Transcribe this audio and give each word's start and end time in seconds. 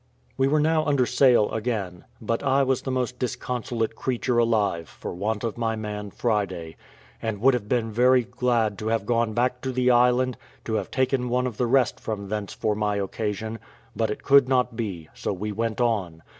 We 0.35 0.47
were 0.47 0.59
now 0.59 0.83
under 0.85 1.05
sail 1.05 1.51
again, 1.51 2.05
but 2.19 2.41
I 2.41 2.63
was 2.63 2.81
the 2.81 2.89
most 2.89 3.19
disconsolate 3.19 3.95
creature 3.95 4.39
alive 4.39 4.89
for 4.89 5.13
want 5.13 5.43
of 5.43 5.59
my 5.59 5.75
man 5.75 6.09
Friday, 6.09 6.75
and 7.21 7.39
would 7.39 7.53
have 7.53 7.69
been 7.69 7.91
very 7.91 8.23
glad 8.23 8.79
to 8.79 8.87
have 8.87 9.05
gone 9.05 9.33
back 9.33 9.61
to 9.61 9.71
the 9.71 9.91
island, 9.91 10.37
to 10.65 10.73
have 10.73 10.89
taken 10.89 11.29
one 11.29 11.45
of 11.45 11.57
the 11.57 11.67
rest 11.67 11.99
from 11.99 12.29
thence 12.29 12.51
for 12.51 12.73
my 12.73 12.95
occasion, 12.95 13.59
but 13.95 14.09
it 14.09 14.23
could 14.23 14.49
not 14.49 14.75
be: 14.75 15.07
so 15.13 15.31
we 15.33 15.51
went 15.51 15.79
on. 15.79 16.23